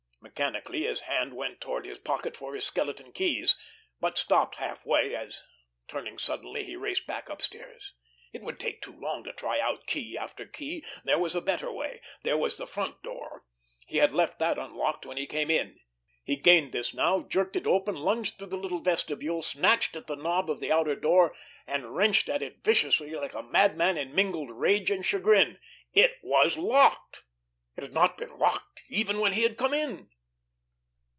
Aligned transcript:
Mechanically 0.23 0.83
his 0.83 1.01
hand 1.01 1.33
went 1.35 1.59
toward 1.59 1.83
his 1.85 1.97
pocket 1.97 2.37
for 2.37 2.53
his 2.55 2.63
skeleton 2.63 3.11
keys, 3.11 3.57
but 3.99 4.19
stopped 4.19 4.55
halfway 4.59 5.15
as, 5.15 5.41
turning 5.87 6.17
suddenly, 6.19 6.63
he 6.63 6.75
raced 6.75 7.07
back 7.07 7.27
upstairs. 7.27 7.93
It 8.31 8.41
would 8.43 8.59
take 8.59 8.81
too 8.83 8.93
long 8.97 9.23
to 9.23 9.33
try 9.33 9.59
out 9.59 9.87
key 9.87 10.15
after 10.17 10.45
key. 10.45 10.85
There 11.03 11.17
was 11.19 11.33
a 11.35 11.41
better 11.41 11.71
way. 11.71 12.01
There 12.23 12.37
was 12.37 12.55
the 12.57 12.67
front 12.67 13.01
door. 13.01 13.45
He 13.87 13.97
had 13.97 14.13
left 14.13 14.37
that 14.39 14.59
unlocked 14.59 15.07
when 15.07 15.17
he 15.17 15.25
came 15.25 15.49
in. 15.51 15.79
He 16.23 16.35
gained 16.35 16.71
this 16.71 16.93
now, 16.93 17.23
jerked 17.23 17.55
it 17.55 17.65
open, 17.67 17.95
lunged 17.95 18.37
through 18.37 18.49
the 18.49 18.57
little 18.57 18.79
vestibule, 18.79 19.41
snatched 19.41 19.95
at 19.95 20.05
the 20.05 20.15
knob 20.15 20.49
of 20.51 20.59
the 20.59 20.71
outer 20.71 20.95
door—and 20.95 21.95
wrenched 21.95 22.29
at 22.29 22.43
it 22.43 22.63
viciously 22.63 23.11
like 23.15 23.33
a 23.33 23.43
madman 23.43 23.97
in 23.97 24.13
mingled 24.15 24.51
rage 24.51 24.91
and 24.91 25.03
chagrin. 25.05 25.59
It 25.93 26.19
was 26.23 26.57
locked! 26.57 27.23
It 27.75 27.81
had 27.83 27.93
not 27.93 28.17
been 28.17 28.37
locked 28.37 28.81
even 28.89 29.19
when 29.19 29.33
he 29.33 29.43
had 29.43 29.57
come 29.57 29.73
in! 29.73 30.09